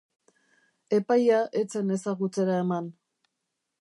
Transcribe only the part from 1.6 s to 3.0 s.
ez zen ezagutzera eman.